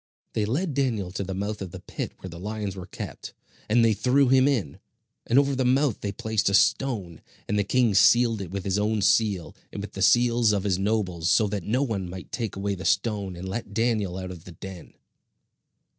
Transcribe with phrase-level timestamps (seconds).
[0.33, 3.35] They led Daniel to the mouth of the pit where the lions were kept,
[3.69, 4.79] and they threw him in;
[5.27, 8.79] and over the mouth they placed a stone; and the king sealed it with his
[8.79, 12.55] own seal, and with the seals of his nobles; so that no one might take
[12.55, 14.95] away the stone and let Daniel out of the den.